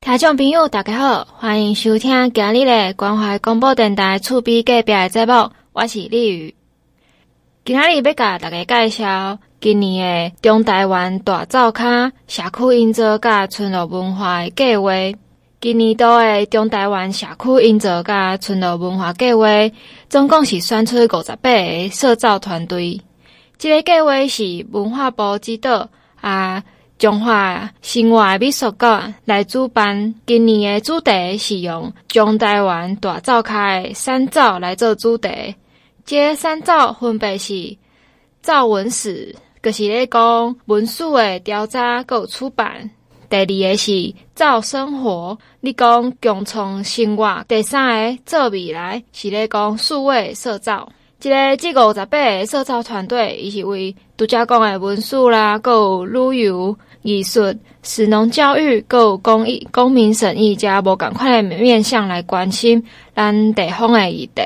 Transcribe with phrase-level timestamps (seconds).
[0.00, 6.54] 听众朋友，大家好，欢迎收听今日的关怀广播电台厝边隔壁的节目，我是李宇。
[7.64, 14.92] 今日要甲大家介绍今年的中台湾大灶脚社区营造甲村落文化的计划。
[15.60, 19.46] 今年度的中台湾社区营造甲村落文化计划，
[20.08, 23.00] 总共是选出五十八个社造团队。
[23.58, 25.88] 这个计划是文化部指导
[26.20, 26.62] 啊。
[26.98, 35.28] 中华生活美术馆来主办，今年的主题是用中台湾大灶脚的三灶来做主题。
[36.06, 37.76] 这三灶分别是
[38.40, 42.90] 灶文史，就是咧讲文书的调查，佮有出版。
[43.28, 47.44] 第二个是灶生活，你讲共创生活。
[47.46, 50.88] 第三个灶未来，是咧讲数位社造。
[51.18, 56.78] 这个这个五十八个社造团队，伊是为拄则讲的文书啦，佮有旅游。
[57.06, 64.42] 艺术、食农教育、有公益、公民审议，加无共款的面向来关心咱地方的议题。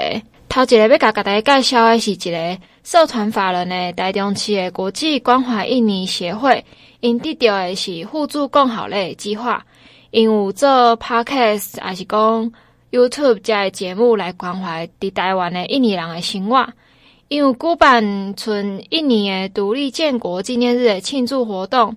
[0.46, 6.62] 头一个要甲大家介绍的是一个社团法人的台中市的国际关怀印尼协会，
[7.00, 9.64] 因得到的是互助共好类计划，
[10.10, 12.52] 因有做 Podcast 还是讲
[12.90, 16.68] YouTube 加的节目来关怀伫台湾的印尼人的生活，
[17.28, 21.96] 因有举办存印尼的独立建国纪念日的庆祝活动。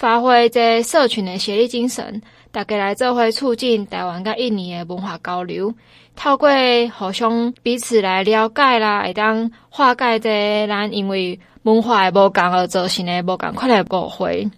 [0.00, 5.74] 发挥这社群的协力精神，大家来做会促进台湾甲印尼的文化交流，
[6.16, 6.48] 透过
[6.96, 14.50] 互相彼此来了解啦，会当化解这咱因为文化的无共而造成的无共款的误会。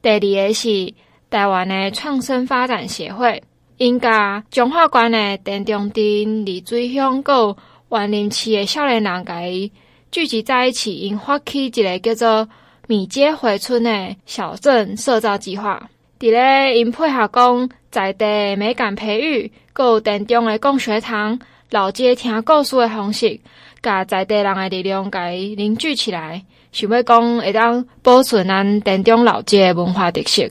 [0.00, 0.94] 第二个是
[1.28, 3.42] 台湾的创生发展协会，
[3.76, 7.54] 因甲彰化县的田中镇、丽水乡、佮
[7.90, 9.70] 员林区的少年人，甲伊
[10.10, 12.48] 聚集在一起，因发起一个叫做。
[12.88, 23.38] 米街回村的小镇社造计划，伫咧因配合讲在地美感培育，佮有田中的共学堂、老街听故事的方式，
[23.82, 30.48] 甲在地人的力量，甲伊凝聚起来，想要讲会当保存咱田中老街的文化特色。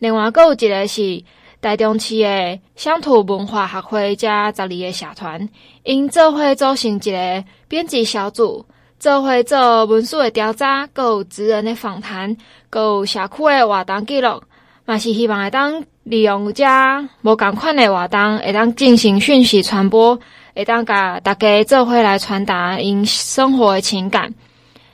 [0.00, 1.22] 另外，阁有一个是
[1.62, 5.48] 台中市的乡土文化学会加十二个社团，
[5.84, 8.66] 因做伙组成一个编辑小组。
[8.98, 12.36] 做会做文书的调查，阁有职人的访谈，
[12.68, 14.42] 阁有社区的活动记录，
[14.84, 16.64] 嘛是希望会当利用遮
[17.22, 20.18] 无共款的活动，会当进行讯息传播，
[20.52, 24.34] 会当甲大家做伙来传达因生活的情感，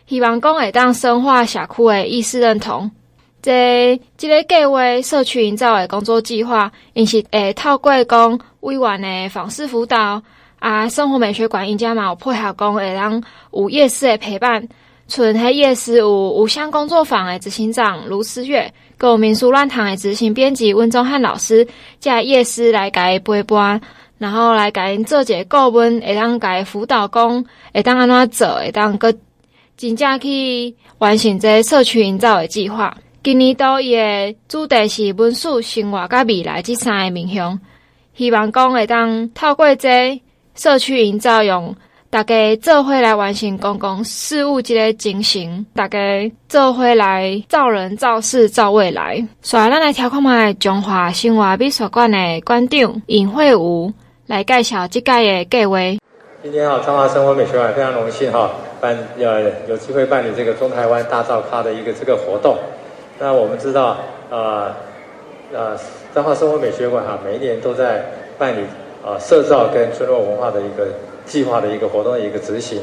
[0.06, 2.90] 希望讲会当深化社区的意识认同。
[3.40, 10.22] 这这个计划社区营造的工作计划，因是会透过讲委员的访视辅导。
[10.64, 14.66] 啊，生活美学馆因家嘛有配合工，会当有夜市的陪伴，
[15.08, 23.78] 纯黑夜市有五香工作坊的执行长卢思月，有民俗乱堂的执行编辑温宗汉老师，在夜市来改陪伴，
[24.16, 27.44] 然后来改做一个顾问，会当改辅导工，
[27.74, 29.14] 会当安怎做，会当个
[29.76, 32.96] 真正去完成这社区营造的计划。
[33.22, 37.60] 今年度伊的主题是文史生活甲未来这三个面向，
[38.14, 40.18] 希望讲会当透过这。
[40.54, 41.74] 社区营造用
[42.10, 45.98] 大家做伙来完成公共事务，这个进行大家
[46.48, 49.16] 做伙来造人、造事、造未来。
[49.42, 53.92] 所以，咱来调看卖中华生活美术馆的馆长尹惠武
[54.28, 55.76] 来介绍这届的计划。
[56.44, 58.48] 今天哈，中华生活美术馆非常荣幸哈，
[58.80, 62.56] 办呃有机会办理这个中台湾大造咖的一个这个活动。
[63.18, 63.96] 那我们知道，
[64.30, 64.72] 呃
[65.52, 65.76] 呃，
[66.14, 68.04] 中华生活美学馆哈，每一年都在
[68.38, 68.64] 办理。
[69.04, 70.86] 啊，社造跟村落文化的一个
[71.26, 72.80] 计划的一个活动的一个执行，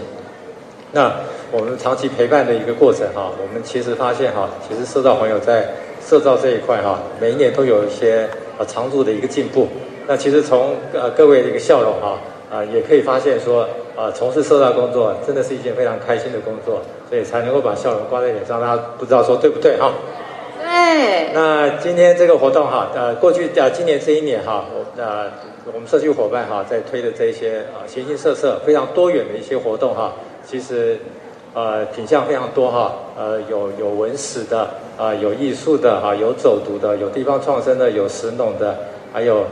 [0.91, 1.11] 那
[1.51, 5.67] 我们长期陪伴的一个过程哈，我们其实发现哈，其实社造朋友在
[5.99, 8.29] 社造这一块哈，每一年都有一些
[8.59, 9.67] 啊长足的一个进步。
[10.07, 12.19] 那其实从呃各位的一个笑容哈
[12.51, 18.61] 啊，也可以发现说啊，从事社造工作真的是一件非常开心的工作，所以才能够把笑容挂在脸上。
[18.61, 19.91] 大家不知道说对不对哈？
[20.59, 21.31] 对。
[21.33, 25.31] 那今天这个活动哈，呃，过去呃今年这一年哈，我呃。
[25.73, 30.13] 我们社区伙伴哈，在推的这一些啊，形形色色、非常多元的一些活动哈，
[30.45, 30.99] 其实
[31.53, 38.77] 呃品相非常多哈，呃有有文史的啊，有艺术的啊，有走读的，有地方创生的，有食农的，
[39.13, 39.45] 还有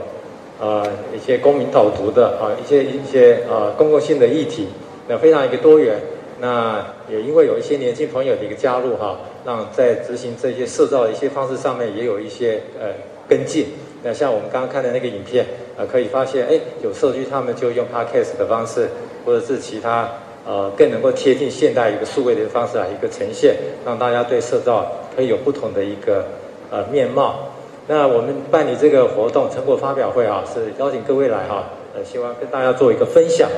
[0.60, 0.86] 呃
[1.16, 4.68] 一些公民导读的啊，一些一些呃公共性的议题，
[5.08, 6.00] 那非常一个多元。
[6.42, 12.88] 那也因为有一些年轻朋友的一个加入哈，让在执行这些社造的一些方式上面也有一些呃
[13.28, 13.68] 跟进。
[14.04, 15.46] 那像我们刚刚看的那个影片，
[15.78, 18.90] 呃，可以发现，哎，有社区他们就用 Podcast 的方式，
[19.26, 20.10] 或者是其他
[20.46, 23.56] 呃更能够贴近现代一个数位的方式来一个呈现，
[23.86, 26.24] 让大家对社造可以有不同的一个
[26.72, 27.50] 呃面貌。
[27.88, 33.50] 那我们办理这个活动成果发表会啊，是邀请各位来哈，呃，希望跟大家做一个分享。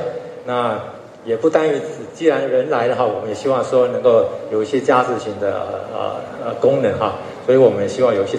[0.44, 0.80] 那
[1.24, 1.76] 也不单于
[2.12, 5.52] 既然人来了哈，我们也希望说能够有一些价值型的
[5.94, 7.14] 呃呃功能哈，
[7.46, 8.36] 所以我们希望有一些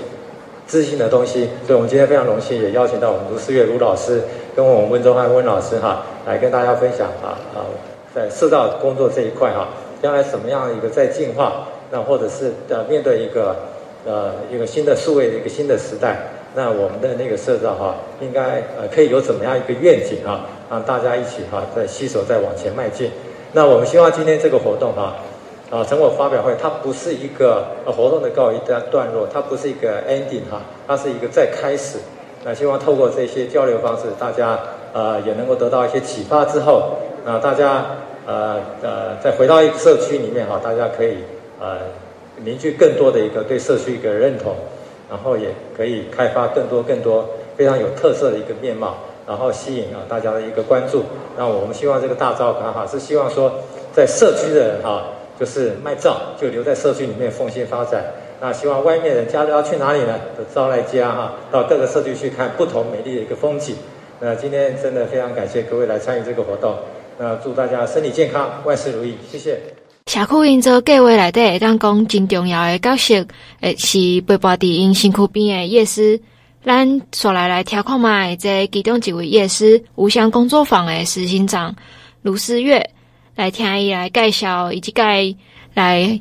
[0.67, 1.49] 知性的东西。
[1.65, 4.21] 所以我们今天非常荣幸也邀请到我们卢思月卢老师
[4.55, 7.65] 跟我们温州汉温老师哈，来跟大家分享啊啊，
[8.13, 9.67] 在社造工作这一块哈，
[10.01, 13.55] 将来什么样一个在进化，那或者是呃面对一个。
[14.05, 16.17] 呃，一个新的数位的一个新的时代，
[16.55, 23.09] 那我们的那个社造哈，应该呃可以有怎么样一个愿景哈，让大家一起哈在携手再往前迈进。
[23.53, 25.15] 那我们希望今天这个活动哈，啊
[25.81, 31.99] 成果发表会，它不是一个活动的告一段段落，它不是一个 ending 哈，它是一个再开始。
[32.43, 34.59] 那希望透过这些交流方式，大家
[34.91, 37.85] 呃也能够得到一些启发之后，那大家
[38.25, 41.19] 呃呃再回到一个社区里面哈，大家可以
[41.61, 41.77] 呃。
[42.43, 44.55] 凝聚更多的一个对社区一个认同，
[45.07, 47.23] 然后也可以开发更多更多
[47.55, 48.95] 非常有特色的一个面貌，
[49.27, 51.03] 然后吸引啊大家的一个关注。
[51.37, 53.53] 那我们希望这个大招卡哈是希望说，
[53.93, 55.03] 在社区的人哈
[55.39, 58.03] 就是卖照就留在社区里面奉献发展。
[58.41, 60.19] 那希望外面人家都要去哪里呢？
[60.37, 63.75] 都招来家哈到各个社区去看不同美丽的一个风景。
[64.19, 66.75] 那今天真的非常感谢各位来参与这个活动。
[67.17, 69.59] 那祝大家身体健康，万事如意，谢谢。
[70.05, 73.25] 社区营造计划内底，当讲真重要的角色，
[73.61, 76.19] 诶，是陪伴伫因身躯边的夜师。
[76.65, 81.73] 咱所来来调控嘛，这其中几位夜师，无相工作坊的执行长
[82.21, 82.89] 卢思月
[83.35, 85.01] 来听伊来介绍，以及介
[85.73, 86.19] 来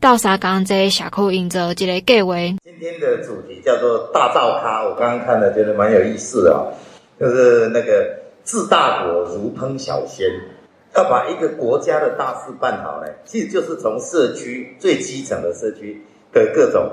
[0.00, 2.36] 到沙岗这社区营造这个计划。
[2.64, 6.72] 今天的主题叫做大造咖，我刚刚看了，觉得蛮有意思的啊，
[7.20, 10.26] 就是那个治大国如烹小鲜。
[10.96, 16.00] 要把一个国家的大事办好呢，其实就是从社区最基层的社区
[16.32, 16.90] 的各种，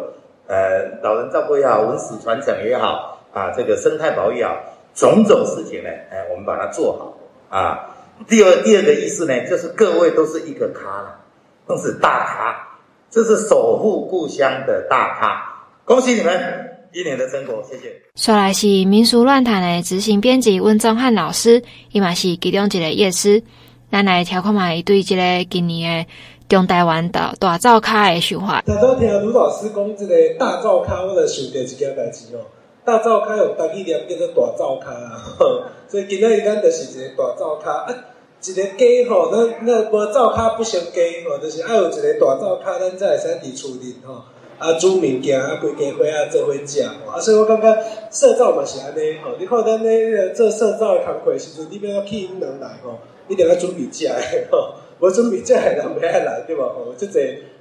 [0.47, 4.57] 呃，老人照顾也好，文史传承也好，啊，这个生态保育也好，
[4.93, 7.90] 种种事情呢，哎，我们把它做好啊。
[8.27, 11.19] 第二第二个意思呢，就是各位都是一个咖了，
[11.67, 12.79] 都是大咖，
[13.09, 16.33] 这是守护故乡的大咖，恭喜你们
[16.93, 18.01] 一年的成果，谢谢。
[18.15, 23.41] 说来是民俗论坛的执行编辑温宗汉老师，伊嘛是其中一个业师。
[23.91, 26.11] 咱来调侃嘛，伊对这个今年的
[26.47, 28.63] 中台湾的大灶咖的想法。
[28.65, 32.39] 大家听卢老师讲这个大灶咖，我就想到一件代志哦。
[32.85, 35.19] 大灶咖有单字念叫做大灶咖啊，
[35.87, 37.93] 所以今仔日咱就是一个大灶咖啊，
[38.43, 44.23] 一个家吼，咱那无灶卡不成家吼，就是爱有一个大灶卡，咱才会使伫厝里吼
[44.57, 52.99] 啊煮物件啊，规家伙啊做伙食吼啊，所以我感觉社造嘛是安尼吼，你看咱咧个做社造的工课时阵，你要吸引人来吼。
[53.27, 54.13] 一定要准备食的
[54.51, 56.93] 吼， 无准备食的人袂爱来对无吼？
[56.97, 57.13] 即个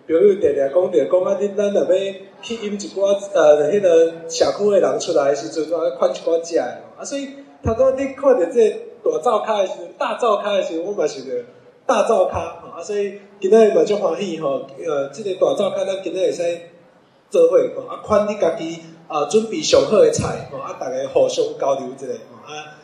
[0.08, 6.62] 朋友定定讲着讲啊，恁咱若要去引一寡呃，迄个社区的人出来的时阵，怎啊，款一寡食的
[6.98, 7.28] 啊，所以
[7.62, 11.44] 头拄你看着这个大灶咖的时候，大灶咖的时候，我嘛是着
[11.87, 16.61] 大灶咖吼啊，所以今仔嘛足欢喜吼，呃，即个大灶咖咱今仔会使
[17.31, 22.06] 做伙吼，啊，款你家己啊，准备上好的菜吼，啊，逐个互相交流一下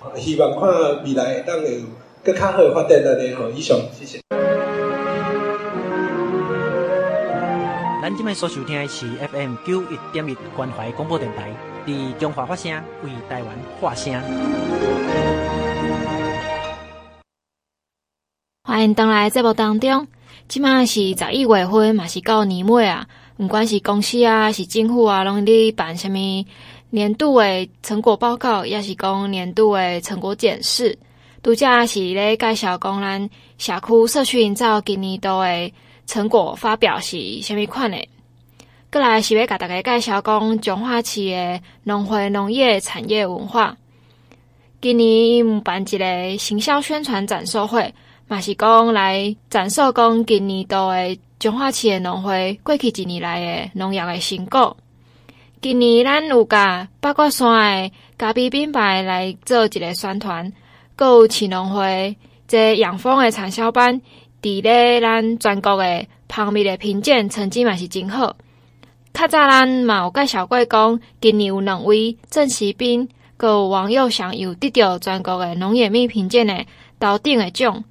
[0.01, 1.81] 吼，啊，希望看未来会当会有。
[2.25, 4.19] 更较好发展的呢，吼，以上，谢谢。
[8.03, 11.55] 咱今麦所收听的是 FM 九一点一关怀广播电台，
[11.87, 12.73] 伫中华发声，
[13.05, 14.21] 为台湾发声。
[18.87, 20.07] 欢迎登来节目当中，
[20.47, 23.05] 即麦是十一月份，嘛是到年尾啊。
[23.37, 26.17] 不管是公司啊，是政府啊，拢咧办什么
[26.91, 30.97] 年度的成果报告，也是讲年度的成果检视。
[31.43, 33.29] 拄则是咧介绍讲咱
[33.59, 35.75] 社区社区营造今年度诶
[36.07, 38.09] 成果发表是虾米款诶？
[38.93, 43.77] 过来是要甲大家介绍讲彰化市诶农会农业产业文化。
[44.81, 47.93] 今年办一个行销宣传展售会，
[48.29, 54.77] 嘛是讲来展示讲今年度诶彰化市诶农会过去一年来诶农业诶成果。
[55.63, 60.53] 今年咱有甲八卦山诶咖啡品牌来做一个宣传。
[60.97, 62.17] 购有市农会
[62.49, 64.01] 这养蜂的产销班，
[64.43, 68.37] 伫咧咱全国的蜂蜜的评鉴成绩嘛是真好。
[69.15, 76.67] 较早咱嘛有介绍过讲，今年有两位郑锡彬，阁有王佑祥有得到全国的农业蜜评鉴的
[76.99, 77.85] 头顶的奖。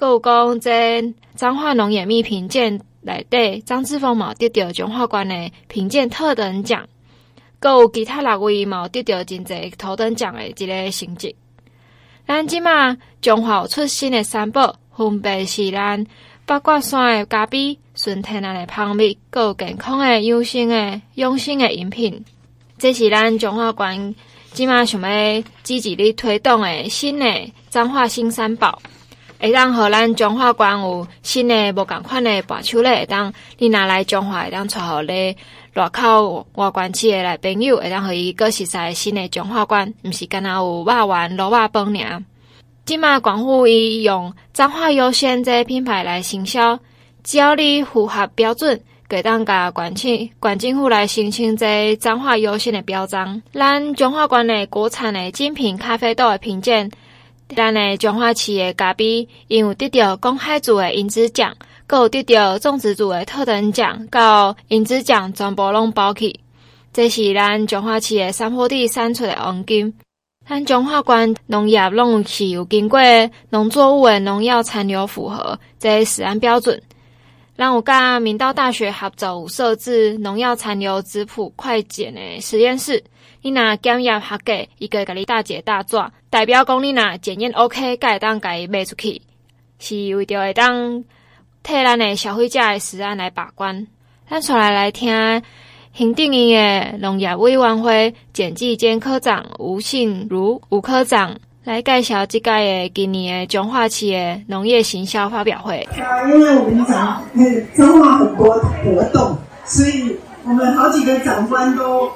[0.00, 6.88] 阁有讲这彰化农业蜜品鉴内底，张志峰嘛得到彰化县的品鉴特等奖。
[7.58, 11.36] 阁有其他六位嘛得到真侪头等奖的一个成绩。
[12.26, 16.06] 咱即马彰化出新的三宝，分别是咱
[16.46, 22.24] 八卦山的咖啡、纯天然的蜂蜜，阁有健康的、养生的、养生的饮品。
[22.78, 24.14] 这是咱彰化县
[24.54, 28.80] 即马想要积极力推动的新的彰化新三宝，
[29.40, 35.34] 会当互咱彰化馆有新的无共款的伴手礼，会当你若来彰化会当带互你
[35.74, 42.22] 外口外县市的来朋友，会当互伊阁熟悉新的彰化馆，毋是干那有肉丸、卤肉饭尔。
[42.84, 46.78] 即马广府伊用彰化优先这品牌来行销，
[47.24, 48.78] 只要你符合标准。
[49.08, 56.88] 给当甲县市县政府来申请这彰化优先的标章，咱彰化馆的国产的精品咖啡豆的品鉴，
[57.56, 61.54] 咱的彰化市的咖啡因有得到公海组的银质奖，
[61.86, 66.38] 阁有得到种植组的特等奖，到银质奖全部拢包起。
[66.92, 69.92] 这是咱彰化市的山坡地产出的黄金。
[70.48, 73.00] 咱彰化县农业拢是有经过
[73.50, 76.80] 农作物的农药残留符合这食安标准。
[77.56, 83.04] 让我甲明道大学合作设置农药残留质谱快检的实验室，
[83.42, 89.22] 你若检验合格，伊个甲你大姐大做，代表讲你若检验 OK，该当甲伊卖出去，
[89.78, 91.02] 是为着会当
[91.62, 93.86] 替咱的消费者的食安来把关。
[94.28, 95.42] 咱出来来听
[95.92, 101.36] 行政院的农业委员会检计监科长吴信如吴科长。
[101.62, 105.86] 来介绍这届的今年的彰化市的农业行销发表会。
[105.92, 107.22] 啊，因为我们长
[107.76, 112.10] 彰化很多活动，所以我们好几个长官都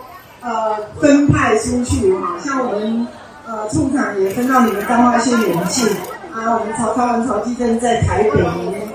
[0.44, 3.08] 呃分派出去哈，像我们
[3.46, 5.88] 呃处长也分到你们彰化县远近
[6.32, 8.30] 啊，我们曹超文、曹基正在台北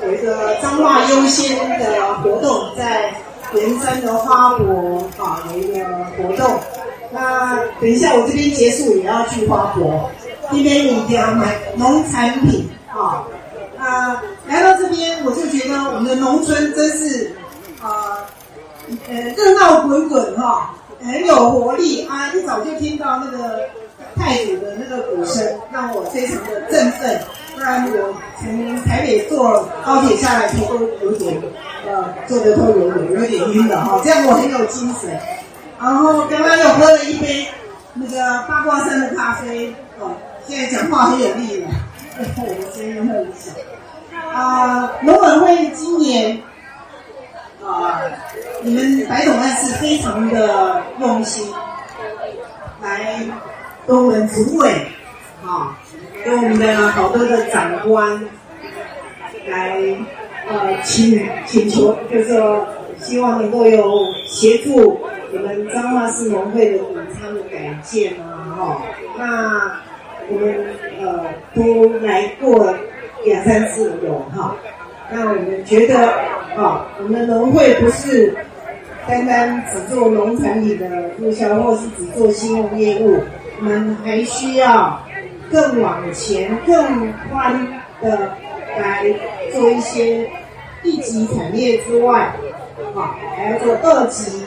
[0.05, 3.11] 有一个彰化优先的活动，在
[3.53, 5.85] 圆山的花博啊有一个
[6.17, 6.59] 活动，
[7.11, 10.09] 那等一下我这边结束也要去花博。
[10.51, 13.23] 一边你家买农产品啊，
[13.77, 17.31] 啊，来到这边我就觉得我们的农村真是
[17.81, 18.17] 啊，
[19.07, 22.29] 呃，热闹滚滚哈，很有活力啊！
[22.33, 23.61] 一早就听到那个
[24.15, 27.19] 太祖的那个鼓声，让我非常的振奋。
[27.55, 31.35] 不然我从台北坐高铁下来，头都有点
[31.87, 34.01] 呃，坐的都有点有点晕了哈。
[34.03, 35.09] 这样我很有精神。
[35.79, 37.47] 然后刚刚又喝了一杯
[37.93, 40.11] 那个八卦山的咖啡哦。
[40.47, 41.69] 现在讲话很有力了，
[42.17, 43.51] 我的声音很小。
[44.33, 46.39] 啊，农委会今年
[47.65, 48.01] 啊，
[48.61, 51.51] 你们白总干事非常的用心，
[52.81, 53.25] 来
[53.85, 54.69] 跟我们主委
[55.45, 55.77] 啊，
[56.23, 58.27] 跟我们的好多的长官
[59.47, 59.77] 来
[60.49, 62.67] 呃请请求，就是说
[62.99, 64.99] 希望能够有协助
[65.33, 68.81] 我们彰化市农会的谷仓的改建啊，哈，
[69.17, 69.79] 那。
[70.31, 70.55] 我们
[71.01, 71.25] 呃
[71.55, 72.71] 都来过
[73.25, 74.55] 两三次有哈，
[75.11, 76.11] 那我们觉得
[76.55, 78.35] 啊，我们的农会不是
[79.07, 83.19] 单单只做农产品的促销，或是只做信用业务，
[83.59, 85.01] 我们还需要
[85.51, 87.67] 更往前、更宽
[88.01, 88.33] 的
[88.77, 89.05] 来
[89.51, 90.29] 做一些
[90.83, 92.31] 一级产业之外，
[92.95, 94.43] 啊，还要做二级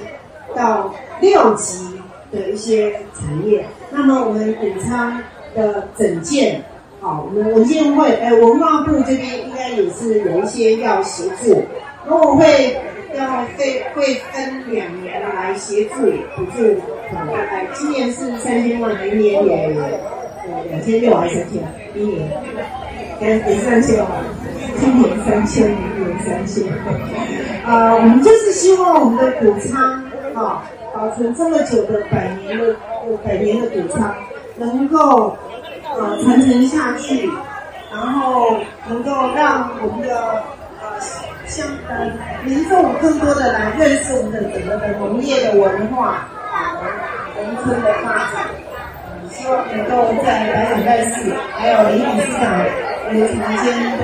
[0.54, 2.00] 到六级
[2.30, 3.64] 的一些产业。
[3.90, 5.20] 那么我们谷仓。
[5.54, 6.64] 的整件，
[7.02, 11.60] 好，我们文建会，哎，文化部这边应该也是有一些要协助，
[12.06, 12.80] 农委会
[13.18, 15.96] 要会会分两年来协助
[16.36, 16.62] 补助，
[17.12, 19.76] 大概今年是三千万，明年也
[20.46, 21.62] 呃两千六还是三千？
[21.96, 22.30] 一年，
[23.20, 24.08] 也也三千万，
[24.78, 26.72] 今年三千，明年三千，
[27.66, 30.04] 啊，我们就是希望我们的谷仓，
[30.34, 30.62] 啊，
[30.94, 32.76] 保存这么久的百年的
[33.24, 34.14] 百年的谷仓。
[34.58, 35.34] 能够
[35.96, 37.30] 呃传承下去，
[37.90, 38.56] 然后
[38.88, 40.42] 能够让我们的
[40.80, 41.00] 呃
[41.46, 42.10] 乡呃
[42.42, 46.80] 民众更多的来认识我们的整个的农业的文化啊，
[47.36, 48.48] 农村的发展。
[49.30, 52.42] 希望能够在白总干事还有林理事长
[53.10, 53.34] 刘长
[53.64, 54.02] 坚的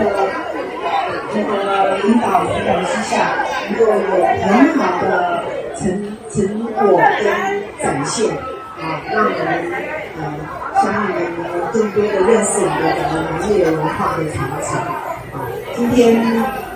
[1.34, 3.92] 这个领导指导之下，能够有
[4.42, 4.46] 很
[4.78, 5.44] 好的
[5.76, 5.82] 成
[6.30, 6.36] 成
[6.72, 7.22] 果跟
[7.82, 8.30] 展现。
[8.80, 9.38] 啊，让我们
[10.16, 10.20] 呃
[10.82, 14.78] 乡里能够更多的认识我们的农业文化的传承。
[15.30, 15.44] 啊，
[15.76, 16.16] 今天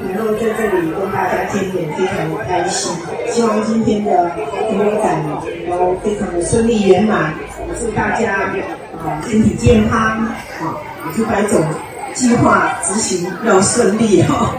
[0.01, 2.93] 能够在这里跟大家见面，非常的开心。
[3.31, 4.31] 希望今天的
[4.69, 5.23] 成果展
[5.71, 7.33] 都非常的顺利圆满。
[7.81, 8.35] 祝大家
[9.03, 11.65] 啊身体健康，啊，也祝白总
[12.13, 14.55] 计划执行要顺利哈，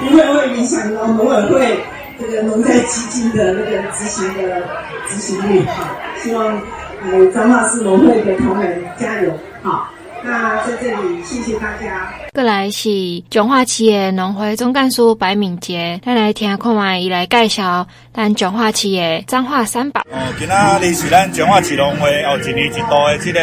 [0.00, 1.78] 不会会影响到农委会。
[2.16, 4.62] 这个农灾基金的那个执行的
[5.08, 6.58] 执行率，哈，希望
[7.04, 9.30] 呃彰化市农会的同仁加油，
[9.62, 9.88] 好，
[10.22, 12.08] 那在这里谢谢大家。
[12.32, 12.88] 过来是
[13.30, 20.00] 彰化市的农会总干事白敏杰，咱来听看卖伊来介绍咱彰化市的彰化三宝。
[20.10, 23.40] 哦，今仔日是咱彰化市农会哦一年一度的这个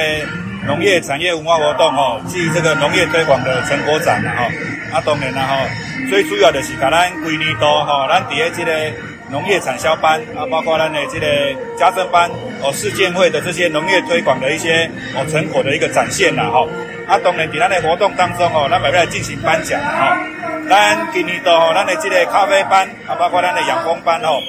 [0.66, 4.44] 农业产业文化活动哦，暨这个农业推广的成果展啦吼。
[4.98, 8.74] 啊，当然啦吼，最主要就是甲咱规年度吼，咱伫个这个
[9.32, 11.28] 农业产销班啊，包括咱的这个
[11.78, 12.30] 家政班
[12.62, 16.68] 哦，世建会的这些农业推广的一些哦成果的一个展现啦吼。
[17.08, 20.18] 啊，当然，在咱的活动当中哦，咱们要来进行颁奖哈。
[20.70, 24.40] 咱今年度吼，咱的这个咖啡班啊，包括咱的养蜂班哦，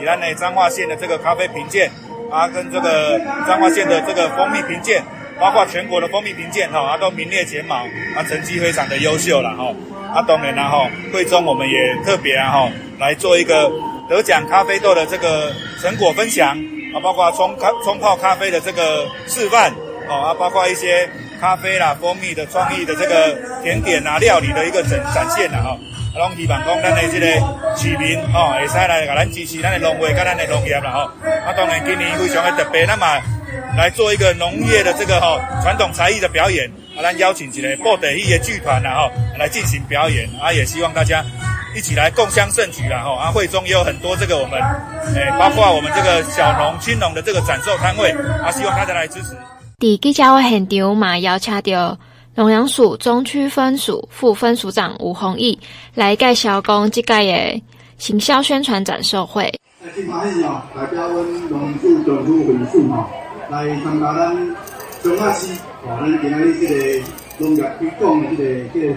[0.00, 1.90] 以咱的彰化县的这个咖啡评鉴
[2.30, 5.02] 啊，跟这个彰化县的这个蜂蜜评鉴，
[5.40, 7.76] 包括全国的蜂蜜评鉴哈，啊都名列前茅，
[8.16, 9.74] 啊成绩非常的优秀了哈。
[10.14, 12.68] 啊，当然啦哈，会中我们也特别啊哈，
[13.00, 13.68] 来做一个
[14.08, 16.56] 得奖咖啡豆的这个成果分享
[16.94, 19.72] 啊，包括冲咖冲泡咖啡的这个示范
[20.08, 21.08] 哦，啊，包括一些。
[21.42, 25.78] 咖啡啦，蜂蜜的创意的这个甜点啊，料理的一个展展现啦，吼，啊，
[26.16, 27.26] 拢希望讲咱的这个
[27.76, 31.00] 市民吼，会使来甲咱支持咱的农会，甲咱的农业啦，吼。
[31.44, 33.20] 啊，当然今年非常的特别，那么
[33.76, 41.24] 来做一个农业的这个吼传统才艺的表演，啊，咱邀请一个布袋戏的剧团啦，吼，来进行表演，啊，也希望大家
[41.74, 43.14] 一起来共襄盛举啦，吼。
[43.14, 44.60] 啊，会中也有很多这个我们，
[45.14, 48.10] 诶，包括我们这个小农、青农的这个展售摊位，
[48.42, 49.36] 啊，希望大家来支持。
[49.78, 51.98] 伫记者会现场嘛，邀请到
[52.34, 55.58] 农粮署中区分署副分署长吴宏毅
[55.94, 57.62] 来介绍讲这届的
[57.98, 59.52] 行销宣传展售会。
[59.96, 63.10] 真欢喜哦，代表阮农署中区分署吼
[63.50, 64.56] 来参加咱
[65.02, 65.52] 彰化市
[65.84, 67.06] 哦，咱今仔日这个
[67.38, 68.94] 农业推广的这个这个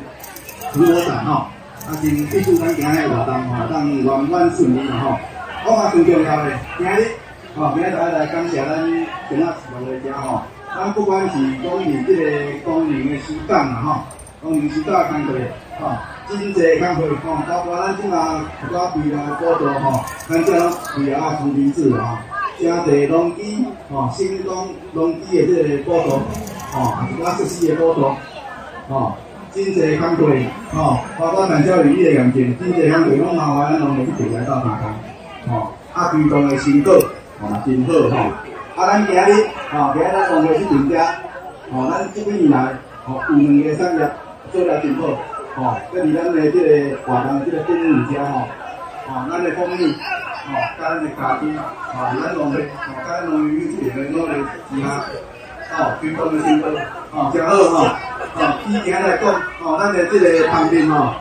[0.71, 1.47] 成果展吼，
[1.87, 5.17] 啊，真预祝咱今日活动吼，当圆满顺利啦吼。
[5.67, 7.11] 我嘛最重要的，今日
[7.55, 8.67] 吼，今仔日来感谢咱
[9.29, 10.41] 彰化市农会家吼。
[10.75, 14.01] 咱不管是讲你这个公民的时间啊，吼，
[14.41, 15.35] 公民时间工作，
[15.79, 15.95] 吼，
[16.27, 22.19] 真济工作，吼，包括咱即马一寡肥料补助，吼，咱这种肥料啊，实名制啊，
[22.59, 26.19] 真济农机，吼，新农农机的这个补助，
[26.71, 28.11] 吼，啊一寡设施的补助，
[28.89, 29.15] 吼，
[29.55, 30.27] 真济工作，
[30.73, 34.91] 吼，包括产销履历的验证，真济工作拢麻烦咱农民去提来到哪工，
[35.47, 36.93] 吼，啊，推动的成果，
[37.39, 38.17] 吼，真好，吼。
[38.75, 39.17] 啊，咱今日，
[39.71, 41.07] 吼，今日咱农会去评价，
[41.71, 42.73] 吼，咱这几年来，
[43.05, 44.11] 吼，有两个产业
[44.51, 45.07] 做了真好，
[45.55, 48.43] 吼，跟离咱的这个活动的这个经营者，吼，
[49.07, 49.87] 吼，咱的蜂蜜，
[50.51, 54.33] 吼，甲咱的咖啡，吼，咱农会，吼，甲咱农会这边的努力
[54.69, 54.85] 之下，
[55.77, 56.69] 吼，推动的成果，
[57.11, 57.87] 吼，真好，吼，
[58.35, 61.13] 吼，以前来讲，吼，咱的这个旁边，吼，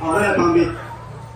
[0.00, 0.68] 吼，咱的旁边，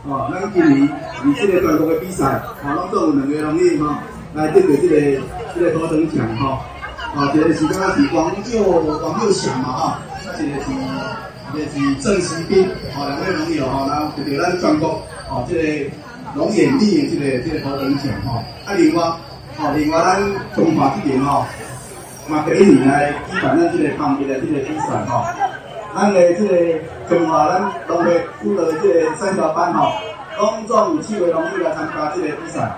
[0.09, 0.89] 吼，咱今年
[1.25, 3.95] 以这个全国的比赛，吼，拢总有两个农业，吼。
[4.33, 5.21] 来这个这个
[5.57, 6.61] 这个头等奖哈，
[7.17, 10.71] 啊，这个是刚刚是王佑王佑祥嘛哈，那这个是
[11.53, 15.91] 这个是郑时斌，啊，两位农友哈，然后就给咱全国啊这个
[16.37, 20.23] 龙眼蜜的这个这个头等奖哈，啊，另外啊另外咱
[20.55, 21.45] 中华这边哈，
[22.29, 25.25] 嘛给你来举办咱这个方面的这个比赛吼，
[25.95, 26.79] 咱的这个
[27.09, 29.93] 中华咱农会负责这个三条班吼，
[30.39, 32.71] 拢总有七位农友来参加这个比赛。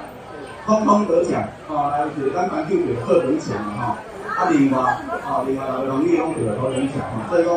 [0.64, 7.52] 通通得奖，啊，来是咱环境有特等奖嘛，哈，啊，另外，啊，另外六位农业拢有头等奖，哈，所以讲，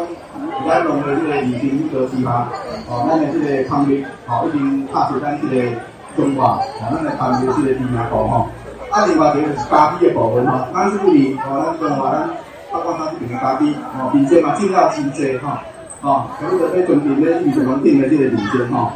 [0.67, 2.50] 咱农会这个已经得之嘛，
[2.89, 5.71] 哦，咱的这个方面，哦，已经踏入咱这个
[6.17, 8.48] 中华，哦，咱的方面这个知名度，哈，
[8.95, 12.29] 啊，另外就是咖啡的部分，哈，咱这里，哦，咱中华，咱
[12.71, 15.62] 包括咱这边的咖啡，哦，并且嘛，进料真济，哈，
[15.99, 18.93] 哦，有个被尊评的玉泉王店的这个领先，哈，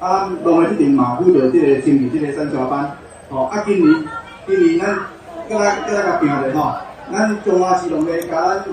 [0.00, 2.90] 啊，农会这边嘛，负责这个经理这个三小班。
[3.28, 4.04] 哦，啊，今年，
[4.46, 4.96] 今年咱
[5.50, 6.72] 跟咱跟咱个拼的吼，
[7.12, 8.64] 咱彰化市农会甲咱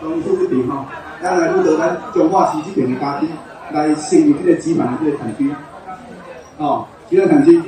[0.00, 0.84] 农署这边吼，
[1.20, 3.26] 咱来负责咱彰化市这边的咖啡，
[3.72, 5.50] 来成立这个集团的这个产区，
[6.58, 7.60] 哦，集团产区，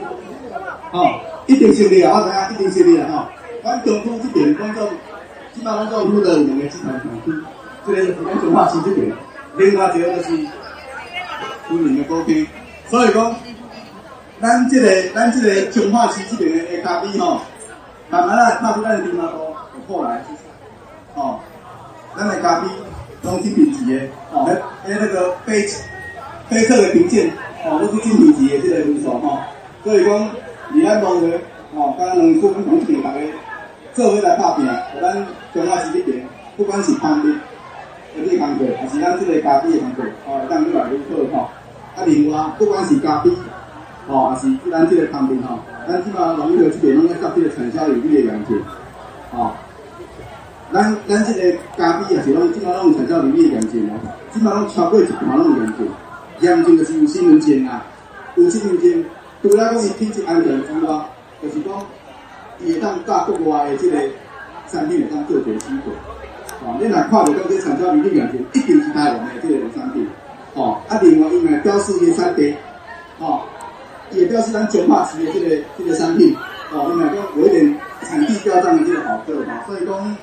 [0.92, 1.18] 哦，
[1.48, 2.12] 一定胜利啊！
[2.14, 3.08] 我知影一定胜利啊！
[3.10, 3.28] 吼，
[3.64, 4.86] 咱中区这边工作，
[5.52, 7.32] 基本上都负责两个集团产区，
[7.84, 9.10] 这个是咱彰化区这边，
[9.56, 10.30] 另外一个就是
[11.70, 12.46] 五年的高铁，
[12.86, 13.34] 所以讲。
[14.40, 17.40] 咱这个，咱这个彰化区这边的咖啡吼，
[18.08, 20.22] 慢慢来踏入咱的知名度，有后来，
[21.16, 21.40] 哦，
[22.16, 22.68] 咱的咖啡
[23.22, 24.46] 拢精品级的，哦，
[24.86, 25.66] 诶那个杯
[26.48, 27.32] 杯测的评鉴，
[27.64, 29.40] 哦，都是精品级的这个分数吼，
[29.82, 30.30] 所以讲，
[30.72, 31.40] 离咱农会，
[31.74, 33.20] 哦，刚刚农署跟农协大家
[33.94, 34.66] 做伙来打拼，
[35.00, 36.24] 咱彰化市这边，
[36.56, 37.34] 不管是方面
[38.16, 40.98] 的这个工作，还是咱这个咖啡的工作，哦，让越来越
[41.32, 41.50] 好吼，
[41.96, 43.30] 啊，另外不管是咖啡。
[44.10, 48.58] 哦，还是咱这个方面吼，咱即马农业这边拢要甲这个产销履历的验证，
[49.36, 49.52] 哦，
[50.72, 54.00] 咱咱这个咖啡也是拢，基本拢有产销履历的验证哦，
[54.32, 55.86] 基本拢超过一半拢有验证，
[56.40, 57.84] 验证就是有身份证啊，
[58.36, 59.04] 有身份证，
[59.42, 61.04] 除了讲伊品质安全之外，
[61.42, 61.86] 就是讲
[62.58, 63.98] 伊会当甲国外的即个
[64.68, 65.92] 产品会当做点区别。
[66.64, 70.06] 哦，你若看到讲这产销履历验证，一定是台湾的即个产品。
[70.54, 72.54] 哦，啊，另外伊嘛标示伊的产地，
[73.20, 73.42] 哦，
[74.10, 76.34] 也标示咱彰化市的即个即个产品。
[76.72, 80.16] 哦，伊嘛讲有一点产地标章的即个好个嘛，所以讲。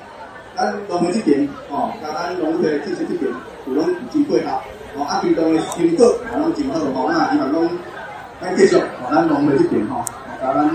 [0.56, 3.30] 咱农会这边，哦，甲咱农会技术这边
[3.66, 4.58] 有拢真配合，
[4.96, 7.62] 哦，啊，对当的成果也拢真好，哦，那希望讲
[8.40, 10.04] 咱继续，哦，咱农会这边，吼，
[10.40, 10.68] 甲咱，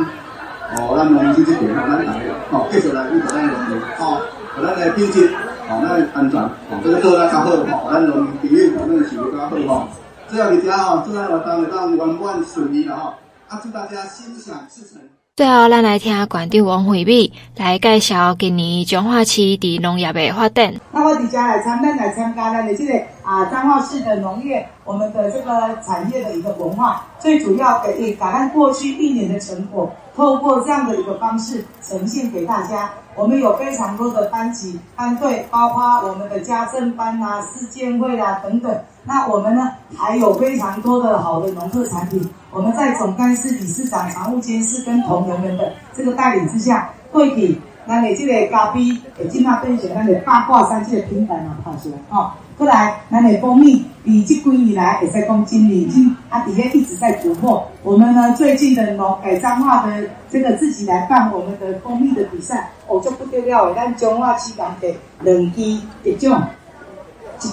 [0.75, 2.19] 哦，咱农会这边，吼，咱大家，
[2.51, 4.21] 哦，继续来维护咱农业，哦，
[4.57, 5.29] 咱的品质，
[5.69, 9.87] 哦，咱的安全，哦，这个做得较好，吼，咱农业第一，咱的事业较好，吼，
[10.27, 13.13] 最后一条，吼，祝咱活动会当圆满顺利啦，吼，
[13.49, 15.10] 啊，祝大家心想事成。
[15.33, 20.73] 最后，咱来听馆长王惠美来介绍今年彰化市的农业的发展。
[20.91, 32.89] 那我底下来参，咱来参加咱的这个啊彰化市的农业，我们的这个产业的一个文化，最主要的也把咱过去一年的成果，透过这样的一个方式呈现给大家。
[33.15, 38.77] 我们有非常多的班级班队，包括我们的家政班啊、世建会啊等等。
[39.05, 42.29] 那我们呢，还有非常多的好的农特产品。
[42.51, 52.31] 我们在总干事、理事长、常务监事跟同仁们的这个带领之下，会给咱的这个咖啡，会尽量变成咱的八卦山这个品牌嘛，跑出来哦。
[52.57, 57.65] 后来，咱的蜂蜜，以这几年来也在讲经理，已经啊底下一直在突破。
[57.83, 66.49] 我们呢，最近的农改彰化的这个自己来办我们的蜂蜜的比赛，哦就不得了诶，咱彰化市港的两支得奖，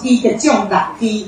[0.03, 1.25] 一支得奖六支。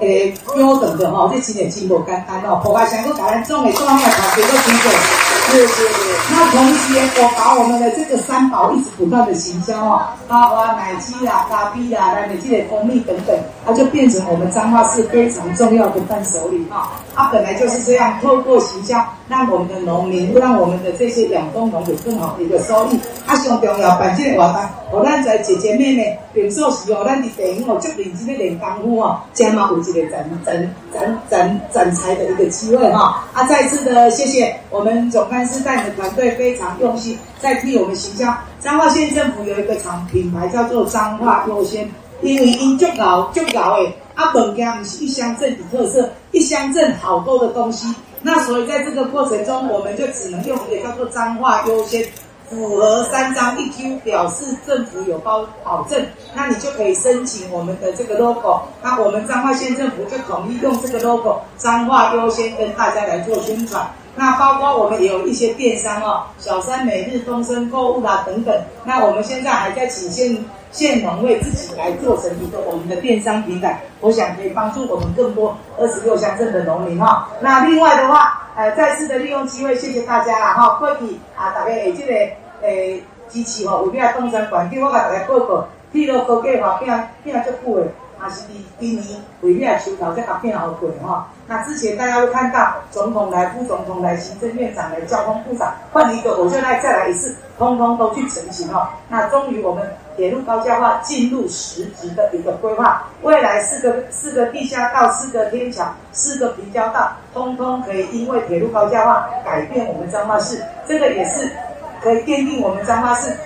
[0.00, 2.60] 诶，优等的哈，这真的真不简单哦。
[2.62, 4.90] 破坏全国橄榄种的专业团队都经过，
[5.52, 6.32] 是是是。
[6.32, 16.90] 那同时，我把我们的这个三宝一直不断的行销哦，包括奶鸡啦、咖啡啦、来美记的蜂蜜等等，它就变成我们彰化市非常重要的伴手礼哈。
[17.14, 22.98] 它本来就是这样，透过行销，让我们的农民，让我们的这些养蜂农有更好的一个收益。
[23.26, 24.60] 啊，上重要，办这个活动，
[24.94, 33.26] 我咱在姐姐妹妹，平时时哦，咱的地方哦，就认真的练功夫哦，加码有一个展展展展展才的一个机会哈。
[33.32, 38.32] 啊，再次的谢谢我们总干事带领团队非常用心，在替我们行销。
[38.60, 41.90] 彰化县政府有一个厂品牌叫做彰化优先，
[42.22, 52.04] 因为因足老足老诶，啊，本家不是一乡镇的特色，一乡镇好多的东西，那所以在这个过程中，我们就只能用一个叫做彰化优先。
[52.54, 58.62] 符合三张一 Q，表示政府有包保证，那你就可以申请我们的这个 logo。
[58.82, 63.84] 那我们彰化县政府就统一用这个 logo，彰化优先跟大家来做宣传。
[64.16, 68.56] 那包括我们也有一些电商哦，小三每日丰盛购物啦等等。
[68.84, 77.28] 那我们现在还在请县县农会自己来做成一个我们的电商平台，我想可以帮助我们更多二十六乡镇的农民哈。
[77.40, 82.12] 那另外的话，呃，再次的利用机会，谢谢大家啦哈，过去啊，大家也记得
[82.64, 87.88] 诶支持吼，有咩东山环境，我甲大家报告，铁路高架化变变足久诶。
[88.16, 88.44] 那是
[88.80, 91.28] 今年为了求导这个变好贵哈。
[91.46, 98.94] 那之前大家会看到总统来、副总统来、行政院长来、交通部长换一个，我就来再来一次，通通都去成型哈。
[99.10, 111.50] 那终于我们铁路高架化进入实质的一个规划，未来四个四个地下道、四个天桥、四个平交道，通通可以因为铁路高架化改变我们彰化市，这个也是
[112.04, 113.36] 可以奠定我们彰化市。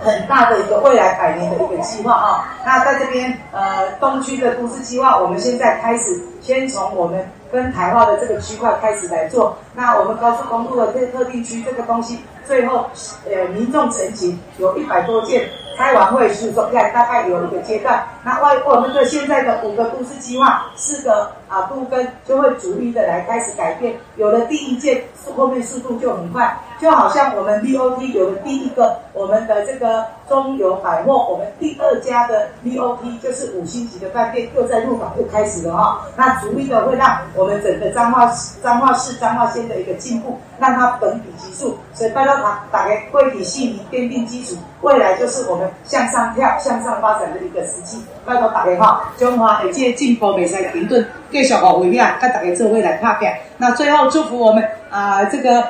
[0.00, 2.54] 很大的一个未来百年的一个计划啊！
[2.64, 9.58] 那在这边，呃，东区的都市计划，我们现在开始，先从我们跟台化的这个区块开始来做。
[9.74, 12.88] 那我们高速公路的这特定区这个东西，最后，
[13.28, 15.48] 呃，民众陈情有一百多件。
[15.76, 18.06] 开完会是说，大概有一个阶段。
[18.22, 23.94] 那外我们的现在的五个都市计划，四个啊部分就会逐一的来开始改变。
[24.16, 25.04] 有了第一届，
[25.36, 26.56] 后面速度就很快。
[26.80, 36.06] 就好像我们 BOT 有了第一个，我们的这个中油百货，我们第二家的 BOT 就是五星级的饭店，又在入港又开始了哈。
[36.16, 38.32] 那逐一的会让我们整个彰化
[38.62, 48.00] 彰化市彰化县的一个进步，让它本比级数，所以拜托他打开会体系统奠定基础，未来就是我们向上跳、向上发展的一个时机。
[48.24, 53.38] 拜托打开哈，中华一届进步袂使停顿，继续哦为亮，跟大家做未来拍片。
[53.56, 55.64] 那最后祝福我们啊、这个。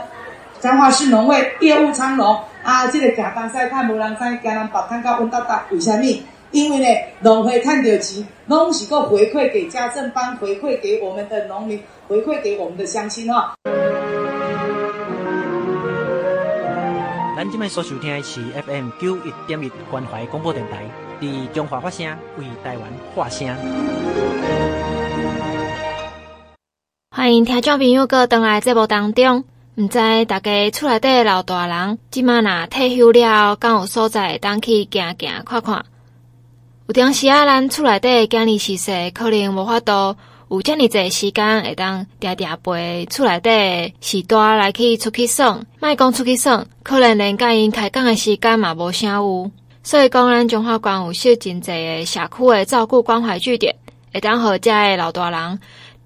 [0.60, 2.84] 彰化市农会业务昌隆啊！
[2.88, 6.04] 这个行东西看无人知，行人白看到温哒哒，为什么？
[6.50, 6.86] 因为呢，
[7.20, 13.54] 农会赚到钱，拢是够回馈给家政班，回馈给我们的农民，回馈给我们的乡亲哈。
[17.36, 20.78] 咱今麦所收听的是 FM 九一点一关怀广播电台，
[21.20, 22.04] 伫中华发声，
[22.36, 22.82] 为台湾
[23.14, 23.46] 发声。
[27.18, 29.42] 欢迎听众朋友阁登来节目当中，
[29.74, 35.84] 毋知大家厝内底老大人，即马若退休了，敢有所在会当去行行看看？
[36.86, 40.14] 有当时啊，咱厝内底今年逝世，可能无法度。
[40.48, 49.50] 有遮尔济时间会当定定陪厝内底时大来去出去耍，莫讲出去耍，可能连甲因开讲的时间嘛无啥有。
[49.82, 53.74] 所以讲，咱中华关有设真济诶社区的照顾关怀据点，
[54.14, 55.58] 会当互遮诶老大人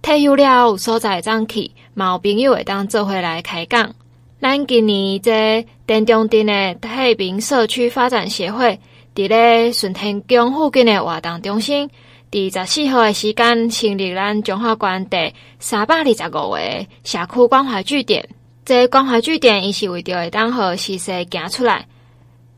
[0.02, 3.94] 退休了有所在会当去，嘛有朋友会当做伙来开讲。
[4.40, 8.80] 咱今年这田中镇的太平社区发展协会，
[9.14, 11.88] 伫咧顺天宫附近的活动中心。
[12.32, 16.58] 伫十四号的时间，成立咱中华关第三百二十五个
[17.04, 18.28] 社区关怀据点。
[18.64, 21.86] 这关怀据点，伊是为着会当互逝世行出来，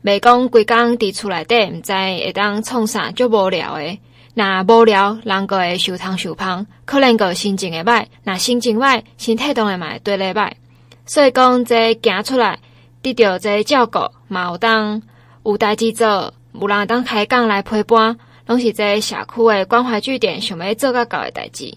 [0.03, 3.99] 袂讲规工伫厝内底，毋知会当创啥足无聊诶。
[4.35, 8.05] 若无聊，人个会受烫受胖，可能个心情会歹。
[8.23, 10.51] 若心情歹，身体当然嘛会对咧歹。
[11.05, 12.59] 所以讲，这行出来，
[13.01, 15.01] 得到这照顾，嘛有当
[15.43, 18.17] 有代志做，有人当开讲来陪伴。
[18.47, 21.73] 拢是这社区的关怀据点想要做甲到的代志。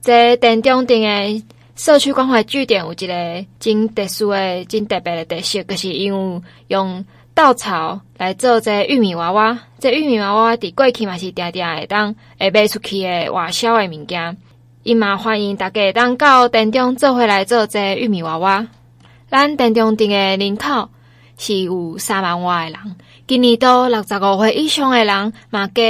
[0.00, 7.04] 这田中镇的社区关怀据点有一个真特殊的、真特别的特色，就是因为用
[7.38, 9.56] 稻草来做这玉米娃娃。
[9.78, 14.36] 这玉米娃娃伫过去嘛是定定会当会卖出去的外销的物件。
[14.82, 18.66] 伊嘛欢迎大家当到田中做回来做这玉米娃娃。
[19.30, 20.88] 咱田中镇的人口
[21.36, 22.96] 是有三万外的人。
[23.28, 25.82] 今年都六十五岁以上的人嘛，加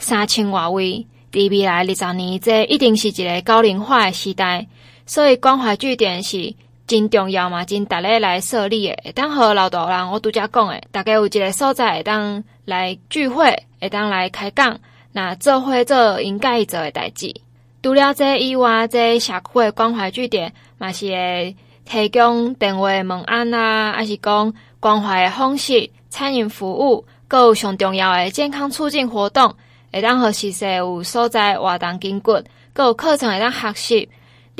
[0.00, 1.06] 三千外位。
[1.30, 4.66] 伫未来二十年，这一定是一个高龄化的时代，
[5.06, 6.52] 所以关怀据点是
[6.90, 9.00] 真重要嘛，真大家来设立诶。
[9.04, 14.76] 会当和老大人，我拄则讲诶，大家有一个所在会当来聚会，会当来开讲，
[15.12, 17.32] 那做伙做应该做诶代志。
[17.80, 25.88] 除了这以外，这社区的关怀据点嘛是会提供电话问安啊，还是讲关怀诶方式。
[26.08, 29.54] 餐饮服务，阁有上重要诶健康促进活动，
[29.92, 34.08] 会当互逝世有所在活动筋骨，阁有课程会当学习。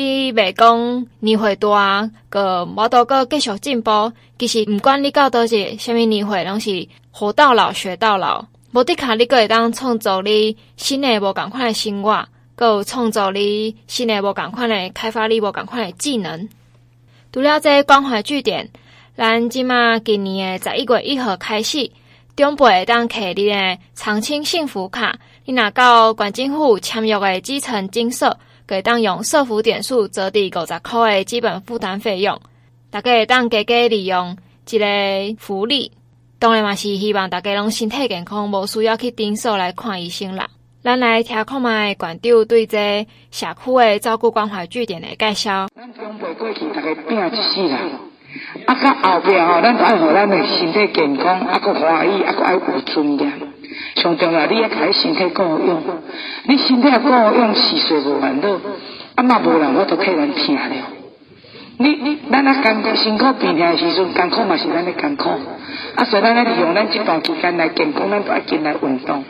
[0.00, 4.10] 你袂讲年岁大，阁无多阁继续进步。
[4.38, 8.46] 其实毋管你到倒一虾米年岁，拢是活到老学到老。
[8.72, 16.48] 无的卡，你阁会当创造你新的无共款的生活，阁有创造你新的无共款的开发你无共款的技能。
[17.30, 18.70] 除了这关怀据点。
[19.16, 21.90] 咱即马今年诶十一月一号开始，
[22.34, 28.38] 中部会当开你诶长青幸福卡，你若到县政府签约诶基层金社，
[28.70, 32.40] 会当用社福点数折抵五十块的基本负担费用。
[32.90, 34.87] 大家会当加加利用即个
[35.38, 35.90] 福利，
[36.38, 40.48] 当然嘛是希望大家拢身体健康，无需要去诊所来看医生啦。
[40.83, 45.68] 咱来听看卖馆长对这社区的照顾关怀据点的介绍。
[45.74, 47.78] 咱中部过去大家拼一世啦。
[48.66, 53.49] 啊，到后壁吼，咱爱互咱的身体健康，啊，搁欢喜，啊，搁爱有尊严。
[53.96, 55.82] 上重要，你爱家己身体够用，
[56.44, 58.48] 你身体够用，事岁无烦恼，
[59.16, 60.62] 啊嘛无人我都替咱听了。
[61.78, 65.30] 你你，咱啊艰苦辛苦病痛的时阵，艰苦嘛是咱的艰苦。
[65.96, 69.24] 啊，所以咱咧利用咱这段时间来健康，咱都爱进来运动，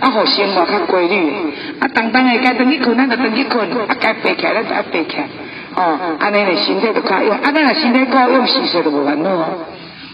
[0.00, 1.30] 啊，互生活较规律。
[1.78, 5.28] 啊，当当的该转去困，咱就转去困，啊，该爬起来，咱就爬起来。
[5.76, 9.30] 哦，安尼嘞，身体就较用，啊，咱若身体够用，事岁就无烦恼。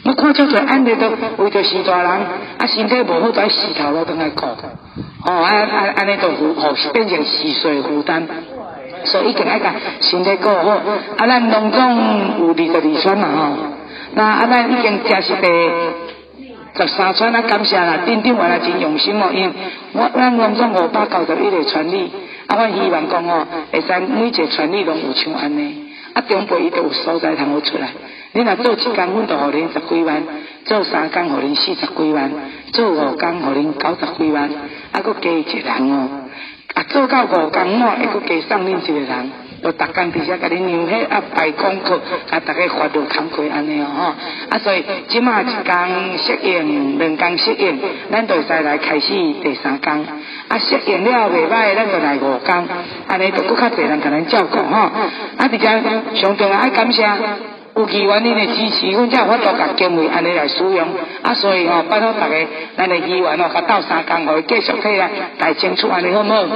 [0.02, 4.46] 我看出做安尼都为着是大人，啊，身体无好，就爱死头路都爱顾。
[4.46, 8.26] 哦，啊啊，安尼都负，哦，变成事岁负担。
[9.04, 10.70] 所以一定爱甲身体顾好。
[10.70, 11.96] 啊，咱拢总
[12.40, 13.56] 有二十二串嘛吼，
[14.14, 15.48] 那啊，咱已经正式的
[16.76, 19.52] 十三串啊，感谢啦，镇长原来真用心哦，因为
[19.92, 22.10] 我咱拢总五百九十一个传理。
[22.46, 27.88] 啊，我希望讲哦，会使每一个传理拢有像安尼，啊，中辈伊都有所在通好出来。
[28.32, 30.22] 你若做一工，阮就互恁十几万；
[30.64, 32.30] 做三工，互恁四十几万；
[32.72, 34.50] 做五工，互恁九十几万。
[34.92, 36.08] 啊，搁加一个人哦，
[36.74, 44.04] 啊，做到五工满，会搁加送恁一个人，就逐工直接甲恁让迄啊排功课，啊，逐个发到工课安尼哦，吼。
[44.48, 47.78] 啊，所以即马一工适应，两工适应，
[48.10, 49.08] 咱就会使来开始
[49.42, 50.06] 第三工。
[50.48, 52.68] 啊，适应了袂歹，咱就来五工，
[53.06, 54.90] 安尼就搁较侪人甲咱照顾吼。
[55.36, 57.08] 啊，直接上重要爱感谢
[57.76, 60.88] 有议员恁的支持，阮才有法度甲经费安尼来使用。
[61.22, 62.34] 啊，所以吼，拜托大家，
[62.76, 66.46] 咱的议员哦，甲斗三工，互伊继续替咱来争取安尼好毋好？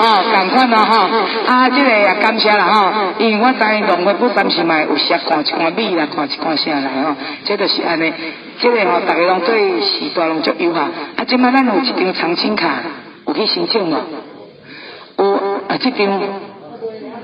[0.00, 1.08] 哦，赶快嘛吼，
[1.46, 8.12] 啊，这个也感谢啦吼，因为我知农会不暂时嘛有时看一看米啦，看一看啥啦吼，这就是安尼，
[8.60, 10.82] 这个吼，大家拢对时代拢足友好，
[11.16, 12.68] 啊，今摆咱有一张长青卡，
[13.26, 13.96] 有去申请无？
[15.18, 15.32] 有
[15.68, 16.20] 啊，这张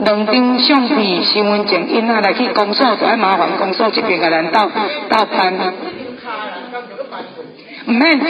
[0.01, 4.69] 两张相片、身份证，因啊来去公所，就爱麻烦公所这边个人到
[5.09, 5.55] 到办。
[7.87, 8.20] 唔免，